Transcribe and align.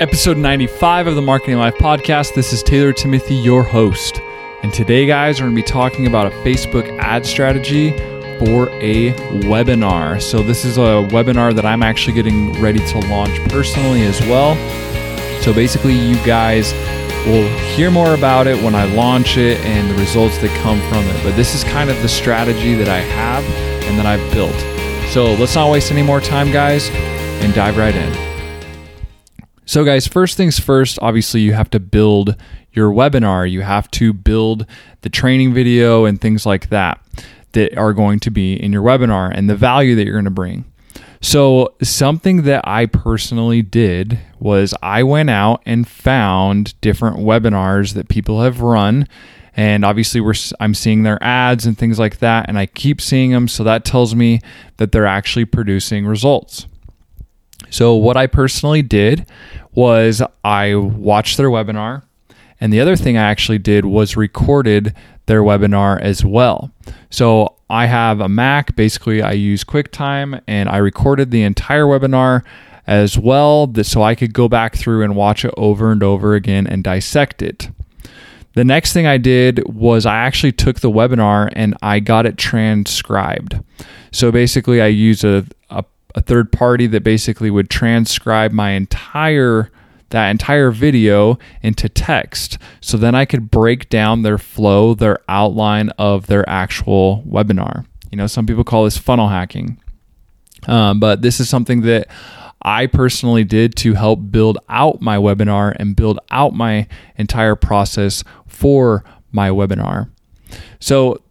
Episode 0.00 0.38
95 0.38 1.08
of 1.08 1.14
the 1.14 1.20
Marketing 1.20 1.58
Life 1.58 1.74
podcast. 1.74 2.32
This 2.32 2.54
is 2.54 2.62
Taylor 2.62 2.90
Timothy, 2.90 3.34
your 3.34 3.62
host. 3.62 4.22
And 4.62 4.72
today, 4.72 5.04
guys, 5.04 5.38
we're 5.38 5.48
going 5.48 5.56
to 5.56 5.62
be 5.62 5.68
talking 5.68 6.06
about 6.06 6.26
a 6.26 6.30
Facebook 6.36 6.88
ad 7.00 7.26
strategy 7.26 7.90
for 8.38 8.70
a 8.80 9.12
webinar. 9.42 10.22
So, 10.22 10.42
this 10.42 10.64
is 10.64 10.78
a 10.78 11.06
webinar 11.10 11.54
that 11.54 11.66
I'm 11.66 11.82
actually 11.82 12.14
getting 12.14 12.50
ready 12.62 12.78
to 12.78 12.98
launch 13.10 13.38
personally 13.50 14.00
as 14.04 14.18
well. 14.22 14.54
So, 15.42 15.52
basically, 15.52 15.92
you 15.92 16.16
guys 16.24 16.72
will 17.26 17.46
hear 17.74 17.90
more 17.90 18.14
about 18.14 18.46
it 18.46 18.56
when 18.64 18.74
I 18.74 18.84
launch 18.94 19.36
it 19.36 19.60
and 19.66 19.90
the 19.90 20.00
results 20.00 20.38
that 20.38 20.62
come 20.62 20.80
from 20.88 21.04
it. 21.04 21.22
But 21.22 21.36
this 21.36 21.54
is 21.54 21.62
kind 21.62 21.90
of 21.90 22.00
the 22.00 22.08
strategy 22.08 22.72
that 22.72 22.88
I 22.88 23.00
have 23.00 23.44
and 23.84 23.98
that 23.98 24.06
I've 24.06 24.32
built. 24.32 24.58
So, 25.12 25.34
let's 25.34 25.54
not 25.54 25.70
waste 25.70 25.92
any 25.92 26.02
more 26.02 26.22
time, 26.22 26.50
guys, 26.50 26.88
and 26.88 27.52
dive 27.52 27.76
right 27.76 27.94
in. 27.94 28.29
So, 29.70 29.84
guys, 29.84 30.04
first 30.08 30.36
things 30.36 30.58
first, 30.58 30.98
obviously, 31.00 31.42
you 31.42 31.52
have 31.52 31.70
to 31.70 31.78
build 31.78 32.34
your 32.72 32.90
webinar. 32.90 33.48
You 33.48 33.60
have 33.60 33.88
to 33.92 34.12
build 34.12 34.66
the 35.02 35.08
training 35.08 35.54
video 35.54 36.06
and 36.06 36.20
things 36.20 36.44
like 36.44 36.70
that 36.70 37.00
that 37.52 37.78
are 37.78 37.92
going 37.92 38.18
to 38.18 38.32
be 38.32 38.60
in 38.60 38.72
your 38.72 38.82
webinar 38.82 39.30
and 39.32 39.48
the 39.48 39.54
value 39.54 39.94
that 39.94 40.06
you're 40.06 40.14
going 40.14 40.24
to 40.24 40.30
bring. 40.32 40.64
So, 41.20 41.76
something 41.82 42.42
that 42.42 42.66
I 42.66 42.86
personally 42.86 43.62
did 43.62 44.18
was 44.40 44.74
I 44.82 45.04
went 45.04 45.30
out 45.30 45.62
and 45.64 45.86
found 45.86 46.74
different 46.80 47.18
webinars 47.18 47.94
that 47.94 48.08
people 48.08 48.42
have 48.42 48.62
run. 48.62 49.06
And 49.56 49.84
obviously, 49.84 50.20
we're, 50.20 50.34
I'm 50.58 50.74
seeing 50.74 51.04
their 51.04 51.22
ads 51.22 51.64
and 51.64 51.78
things 51.78 51.96
like 51.96 52.18
that, 52.18 52.48
and 52.48 52.58
I 52.58 52.66
keep 52.66 53.00
seeing 53.00 53.30
them. 53.30 53.46
So, 53.46 53.62
that 53.62 53.84
tells 53.84 54.16
me 54.16 54.40
that 54.78 54.90
they're 54.90 55.06
actually 55.06 55.44
producing 55.44 56.06
results. 56.06 56.66
So, 57.80 57.94
what 57.94 58.18
I 58.18 58.26
personally 58.26 58.82
did 58.82 59.24
was 59.72 60.20
I 60.44 60.74
watched 60.74 61.38
their 61.38 61.48
webinar. 61.48 62.02
And 62.60 62.70
the 62.70 62.80
other 62.80 62.94
thing 62.94 63.16
I 63.16 63.22
actually 63.22 63.56
did 63.56 63.86
was 63.86 64.18
recorded 64.18 64.94
their 65.24 65.40
webinar 65.40 65.98
as 65.98 66.22
well. 66.22 66.70
So 67.08 67.56
I 67.70 67.86
have 67.86 68.20
a 68.20 68.28
Mac. 68.28 68.76
Basically, 68.76 69.22
I 69.22 69.32
use 69.32 69.64
QuickTime 69.64 70.42
and 70.46 70.68
I 70.68 70.76
recorded 70.76 71.30
the 71.30 71.42
entire 71.42 71.86
webinar 71.86 72.42
as 72.86 73.16
well 73.16 73.72
so 73.82 74.02
I 74.02 74.14
could 74.14 74.34
go 74.34 74.46
back 74.46 74.76
through 74.76 75.02
and 75.02 75.16
watch 75.16 75.42
it 75.46 75.54
over 75.56 75.90
and 75.90 76.02
over 76.02 76.34
again 76.34 76.66
and 76.66 76.84
dissect 76.84 77.40
it. 77.40 77.70
The 78.52 78.64
next 78.64 78.92
thing 78.92 79.06
I 79.06 79.16
did 79.16 79.66
was 79.66 80.04
I 80.04 80.16
actually 80.16 80.52
took 80.52 80.80
the 80.80 80.90
webinar 80.90 81.50
and 81.56 81.74
I 81.80 82.00
got 82.00 82.26
it 82.26 82.36
transcribed. 82.36 83.58
So 84.12 84.30
basically, 84.30 84.82
I 84.82 84.88
use 84.88 85.24
a, 85.24 85.46
a 85.70 85.82
a 86.14 86.20
third 86.20 86.52
party 86.52 86.86
that 86.88 87.02
basically 87.02 87.50
would 87.50 87.70
transcribe 87.70 88.52
my 88.52 88.70
entire 88.70 89.70
that 90.10 90.30
entire 90.30 90.72
video 90.72 91.38
into 91.62 91.88
text. 91.88 92.58
So 92.80 92.96
then 92.96 93.14
I 93.14 93.24
could 93.24 93.50
break 93.50 93.88
down 93.88 94.22
their 94.22 94.38
flow, 94.38 94.92
their 94.94 95.20
outline 95.28 95.90
of 95.90 96.26
their 96.26 96.48
actual 96.48 97.22
webinar. 97.28 97.86
You 98.10 98.18
know, 98.18 98.26
some 98.26 98.44
people 98.44 98.64
call 98.64 98.84
this 98.84 98.98
funnel 98.98 99.28
hacking. 99.28 99.78
Um, 100.66 100.98
but 100.98 101.22
this 101.22 101.38
is 101.38 101.48
something 101.48 101.82
that 101.82 102.08
I 102.62 102.86
personally 102.86 103.44
did 103.44 103.76
to 103.76 103.94
help 103.94 104.30
build 104.30 104.58
out 104.68 105.00
my 105.00 105.16
webinar 105.16 105.74
and 105.78 105.96
build 105.96 106.18
out 106.30 106.54
my 106.54 106.86
entire 107.16 107.56
process 107.56 108.22
for 108.46 109.04
my 109.32 109.48
webinar. 109.50 110.10
So 110.80 111.22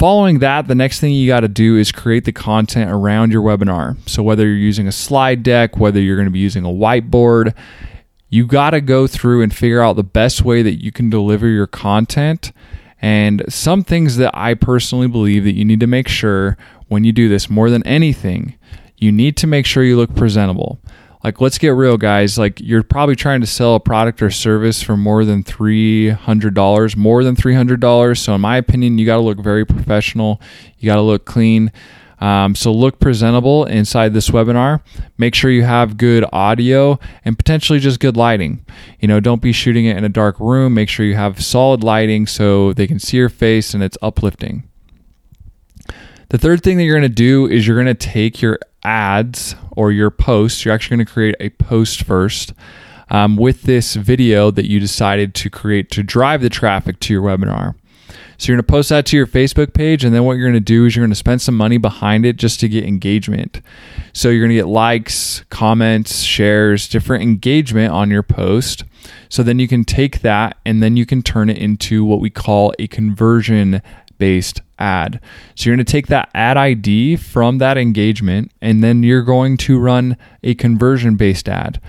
Following 0.00 0.38
that, 0.38 0.66
the 0.66 0.74
next 0.74 0.98
thing 0.98 1.12
you 1.12 1.26
got 1.26 1.40
to 1.40 1.48
do 1.48 1.76
is 1.76 1.92
create 1.92 2.24
the 2.24 2.32
content 2.32 2.90
around 2.90 3.32
your 3.32 3.42
webinar. 3.42 3.98
So, 4.08 4.22
whether 4.22 4.46
you're 4.46 4.56
using 4.56 4.88
a 4.88 4.92
slide 4.92 5.42
deck, 5.42 5.76
whether 5.76 6.00
you're 6.00 6.16
going 6.16 6.24
to 6.24 6.32
be 6.32 6.38
using 6.38 6.64
a 6.64 6.68
whiteboard, 6.68 7.54
you 8.30 8.46
got 8.46 8.70
to 8.70 8.80
go 8.80 9.06
through 9.06 9.42
and 9.42 9.54
figure 9.54 9.82
out 9.82 9.96
the 9.96 10.02
best 10.02 10.40
way 10.40 10.62
that 10.62 10.82
you 10.82 10.90
can 10.90 11.10
deliver 11.10 11.48
your 11.48 11.66
content. 11.66 12.50
And 13.02 13.42
some 13.50 13.84
things 13.84 14.16
that 14.16 14.30
I 14.32 14.54
personally 14.54 15.06
believe 15.06 15.44
that 15.44 15.52
you 15.52 15.66
need 15.66 15.80
to 15.80 15.86
make 15.86 16.08
sure 16.08 16.56
when 16.88 17.04
you 17.04 17.12
do 17.12 17.28
this 17.28 17.50
more 17.50 17.68
than 17.68 17.86
anything, 17.86 18.56
you 18.96 19.12
need 19.12 19.36
to 19.36 19.46
make 19.46 19.66
sure 19.66 19.84
you 19.84 19.98
look 19.98 20.16
presentable 20.16 20.80
like 21.22 21.40
let's 21.40 21.58
get 21.58 21.70
real 21.70 21.96
guys. 21.96 22.38
Like 22.38 22.60
you're 22.60 22.82
probably 22.82 23.16
trying 23.16 23.40
to 23.40 23.46
sell 23.46 23.74
a 23.74 23.80
product 23.80 24.22
or 24.22 24.30
service 24.30 24.82
for 24.82 24.96
more 24.96 25.24
than 25.24 25.42
$300 25.42 26.96
more 26.96 27.24
than 27.24 27.36
$300 27.36 28.18
so 28.18 28.34
in 28.34 28.40
my 28.40 28.56
opinion 28.56 28.98
you 28.98 29.06
got 29.06 29.16
to 29.16 29.22
look 29.22 29.38
very 29.38 29.64
professional. 29.64 30.40
You 30.78 30.86
got 30.86 30.96
to 30.96 31.02
look 31.02 31.24
clean. 31.24 31.72
Um, 32.20 32.54
so 32.54 32.70
look 32.70 32.98
presentable 33.00 33.64
inside 33.64 34.12
this 34.12 34.28
webinar. 34.28 34.82
Make 35.16 35.34
sure 35.34 35.50
you 35.50 35.62
have 35.62 35.96
good 35.96 36.26
audio 36.34 36.98
and 37.24 37.38
potentially 37.38 37.78
just 37.78 37.98
good 37.98 38.16
lighting. 38.16 38.64
You 38.98 39.08
know 39.08 39.20
don't 39.20 39.40
be 39.40 39.52
shooting 39.52 39.86
it 39.86 39.96
in 39.96 40.04
a 40.04 40.10
dark 40.10 40.38
room. 40.38 40.74
Make 40.74 40.88
sure 40.88 41.06
you 41.06 41.16
have 41.16 41.42
solid 41.42 41.82
lighting 41.82 42.26
so 42.26 42.74
they 42.74 42.86
can 42.86 42.98
see 42.98 43.16
your 43.16 43.30
face 43.30 43.72
and 43.72 43.82
it's 43.82 43.96
uplifting 44.02 44.69
the 46.30 46.38
third 46.38 46.62
thing 46.62 46.78
that 46.78 46.84
you're 46.84 46.98
going 46.98 47.02
to 47.02 47.14
do 47.14 47.46
is 47.46 47.66
you're 47.66 47.76
going 47.76 47.86
to 47.86 47.94
take 47.94 48.40
your 48.40 48.58
ads 48.84 49.56
or 49.72 49.90
your 49.92 50.10
posts. 50.10 50.64
You're 50.64 50.72
actually 50.72 50.98
going 50.98 51.06
to 51.06 51.12
create 51.12 51.36
a 51.40 51.50
post 51.50 52.04
first 52.04 52.54
um, 53.10 53.36
with 53.36 53.62
this 53.62 53.96
video 53.96 54.52
that 54.52 54.68
you 54.68 54.78
decided 54.78 55.34
to 55.34 55.50
create 55.50 55.90
to 55.90 56.04
drive 56.04 56.40
the 56.40 56.48
traffic 56.48 57.00
to 57.00 57.12
your 57.12 57.22
webinar. 57.22 57.74
So 58.38 58.46
you're 58.46 58.56
going 58.56 58.64
to 58.64 58.72
post 58.72 58.88
that 58.88 59.06
to 59.06 59.16
your 59.16 59.26
Facebook 59.26 59.74
page, 59.74 60.02
and 60.02 60.14
then 60.14 60.24
what 60.24 60.34
you're 60.34 60.48
going 60.48 60.54
to 60.54 60.60
do 60.60 60.86
is 60.86 60.96
you're 60.96 61.02
going 61.02 61.10
to 61.10 61.16
spend 61.16 61.42
some 61.42 61.56
money 61.56 61.76
behind 61.76 62.24
it 62.24 62.36
just 62.36 62.58
to 62.60 62.68
get 62.68 62.84
engagement. 62.84 63.60
So 64.14 64.30
you're 64.30 64.40
going 64.40 64.56
to 64.56 64.62
get 64.62 64.66
likes, 64.66 65.44
comments, 65.50 66.20
shares, 66.22 66.88
different 66.88 67.22
engagement 67.22 67.92
on 67.92 68.08
your 68.08 68.22
post. 68.22 68.84
So 69.28 69.42
then 69.42 69.58
you 69.58 69.68
can 69.68 69.84
take 69.84 70.20
that 70.20 70.56
and 70.64 70.82
then 70.82 70.96
you 70.96 71.04
can 71.04 71.22
turn 71.22 71.50
it 71.50 71.58
into 71.58 72.04
what 72.04 72.20
we 72.20 72.30
call 72.30 72.72
a 72.78 72.86
conversion 72.86 73.82
based 74.20 74.60
ad. 74.78 75.20
So 75.56 75.68
you're 75.68 75.76
going 75.76 75.84
to 75.84 75.92
take 75.92 76.06
that 76.06 76.30
ad 76.32 76.56
ID 76.56 77.16
from 77.16 77.58
that 77.58 77.76
engagement 77.76 78.52
and 78.60 78.84
then 78.84 79.02
you're 79.02 79.22
going 79.22 79.56
to 79.58 79.80
run 79.80 80.16
a 80.44 80.54
conversion 80.54 81.16
based 81.16 81.48
ad. 81.48 81.80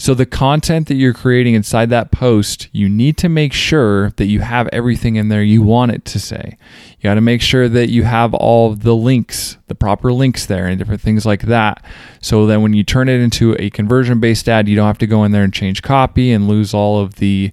So 0.00 0.14
the 0.14 0.26
content 0.26 0.86
that 0.86 0.94
you're 0.94 1.12
creating 1.12 1.54
inside 1.54 1.90
that 1.90 2.12
post, 2.12 2.68
you 2.70 2.88
need 2.88 3.16
to 3.16 3.28
make 3.28 3.52
sure 3.52 4.10
that 4.10 4.26
you 4.26 4.38
have 4.38 4.68
everything 4.72 5.16
in 5.16 5.28
there 5.28 5.42
you 5.42 5.60
want 5.60 5.90
it 5.90 6.04
to 6.04 6.20
say. 6.20 6.56
You 6.98 7.02
got 7.02 7.14
to 7.14 7.20
make 7.20 7.42
sure 7.42 7.68
that 7.68 7.90
you 7.90 8.04
have 8.04 8.32
all 8.32 8.76
the 8.76 8.94
links, 8.94 9.58
the 9.66 9.74
proper 9.74 10.12
links 10.12 10.46
there 10.46 10.68
and 10.68 10.78
different 10.78 11.00
things 11.00 11.26
like 11.26 11.42
that. 11.42 11.84
So 12.20 12.46
then 12.46 12.62
when 12.62 12.74
you 12.74 12.84
turn 12.84 13.08
it 13.08 13.20
into 13.20 13.56
a 13.58 13.70
conversion 13.70 14.20
based 14.20 14.48
ad, 14.48 14.68
you 14.68 14.76
don't 14.76 14.86
have 14.86 14.98
to 14.98 15.06
go 15.08 15.24
in 15.24 15.32
there 15.32 15.42
and 15.42 15.52
change 15.52 15.82
copy 15.82 16.30
and 16.30 16.46
lose 16.46 16.72
all 16.72 17.00
of 17.00 17.16
the 17.16 17.50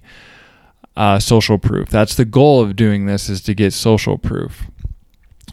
uh, 0.96 1.18
social 1.18 1.58
proof. 1.58 1.88
That's 1.88 2.14
the 2.14 2.24
goal 2.24 2.62
of 2.62 2.76
doing 2.76 3.06
this 3.06 3.28
is 3.28 3.40
to 3.42 3.54
get 3.54 3.72
social 3.72 4.18
proof. 4.18 4.66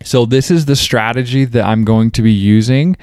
So 0.03 0.25
this 0.25 0.51
is 0.51 0.65
the 0.65 0.75
strategy 0.75 1.45
that 1.45 1.65
I'm 1.65 1.83
going 1.83 2.11
to 2.11 2.21
be 2.21 2.31
using 2.31 2.97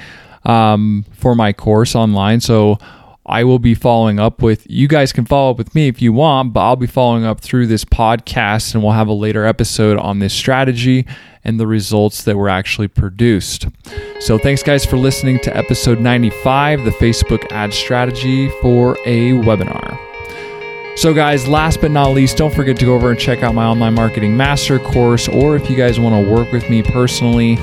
um, 0.44 1.04
for 1.12 1.34
my 1.34 1.52
course 1.52 1.94
online. 1.94 2.40
So 2.40 2.78
I 3.26 3.44
will 3.44 3.58
be 3.58 3.74
following 3.74 4.18
up 4.18 4.42
with 4.42 4.68
you 4.68 4.88
guys 4.88 5.12
can 5.12 5.24
follow 5.24 5.52
up 5.52 5.58
with 5.58 5.74
me 5.74 5.88
if 5.88 6.02
you 6.02 6.12
want, 6.12 6.52
but 6.52 6.60
I'll 6.60 6.76
be 6.76 6.86
following 6.86 7.24
up 7.24 7.40
through 7.40 7.68
this 7.68 7.84
podcast 7.84 8.74
and 8.74 8.82
we'll 8.82 8.92
have 8.92 9.08
a 9.08 9.12
later 9.12 9.46
episode 9.46 9.98
on 9.98 10.18
this 10.18 10.34
strategy 10.34 11.06
and 11.44 11.58
the 11.58 11.66
results 11.66 12.24
that 12.24 12.36
were 12.36 12.48
actually 12.48 12.88
produced. 12.88 13.66
So 14.18 14.36
thanks 14.36 14.62
guys 14.62 14.84
for 14.84 14.96
listening 14.96 15.38
to 15.40 15.56
episode 15.56 16.00
95, 16.00 16.84
the 16.84 16.90
Facebook 16.92 17.50
ad 17.52 17.72
strategy 17.72 18.50
for 18.60 18.98
a 19.06 19.32
webinar. 19.32 19.98
So, 20.96 21.14
guys, 21.14 21.48
last 21.48 21.80
but 21.80 21.90
not 21.90 22.10
least, 22.10 22.36
don't 22.36 22.52
forget 22.52 22.76
to 22.78 22.84
go 22.84 22.94
over 22.94 23.10
and 23.10 23.18
check 23.18 23.42
out 23.42 23.54
my 23.54 23.64
online 23.64 23.94
marketing 23.94 24.36
master 24.36 24.78
course, 24.78 25.28
or 25.28 25.56
if 25.56 25.70
you 25.70 25.76
guys 25.76 25.98
want 25.98 26.14
to 26.14 26.30
work 26.30 26.52
with 26.52 26.68
me 26.68 26.82
personally, 26.82 27.56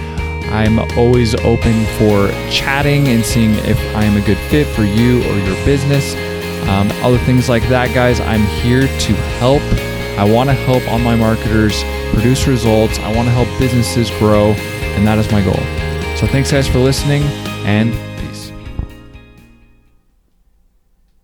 I'm 0.49 0.79
always 0.97 1.35
open 1.41 1.85
for 1.97 2.29
chatting 2.49 3.09
and 3.09 3.23
seeing 3.23 3.51
if 3.65 3.77
I 3.95 4.05
am 4.05 4.17
a 4.17 4.25
good 4.25 4.37
fit 4.49 4.65
for 4.65 4.83
you 4.83 5.19
or 5.19 5.37
your 5.37 5.65
business. 5.65 6.15
Um, 6.67 6.89
other 7.03 7.19
things 7.19 7.47
like 7.47 7.67
that, 7.69 7.93
guys, 7.93 8.19
I'm 8.21 8.43
here 8.61 8.87
to 8.87 9.13
help. 9.39 9.61
I 10.17 10.23
want 10.23 10.49
to 10.49 10.55
help 10.55 10.81
online 10.87 11.19
marketers 11.19 11.83
produce 12.13 12.47
results. 12.47 12.97
I 12.99 13.13
want 13.13 13.27
to 13.27 13.33
help 13.33 13.47
businesses 13.59 14.09
grow, 14.17 14.53
and 14.53 15.05
that 15.05 15.19
is 15.19 15.31
my 15.31 15.43
goal. 15.43 15.53
So, 16.17 16.25
thanks, 16.25 16.51
guys, 16.51 16.67
for 16.67 16.79
listening, 16.79 17.21
and 17.67 17.93